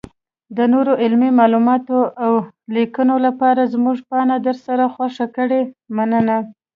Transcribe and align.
-دنورو 0.53 0.93
علمي 1.03 1.29
معلوماتو 1.39 1.97
اولیکنو 2.25 3.15
لپاره 3.25 3.61
زمونږ 3.73 3.97
پاڼه 4.09 4.35
درسره 4.47 4.83
خوښه 4.93 5.27
کړئ 5.35 5.61
مننه. 5.95 6.37